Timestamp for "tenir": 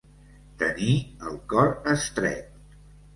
0.61-0.95